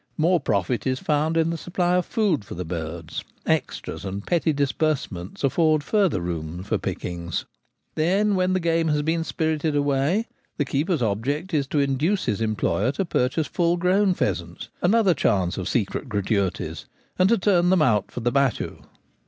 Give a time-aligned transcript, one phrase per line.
[0.17, 4.51] More profit is found in the supply of food for the birds: extras and petty
[4.51, 7.45] disbursements afford further room for pickings.
[7.93, 10.25] Then, when the game has been spirited away,
[10.57, 15.55] the keeper's object is to induce his employer to purchase full grown pheasants— another chance
[15.55, 16.85] of secret gra tuities—
[17.19, 18.79] and to turn them out for the battue.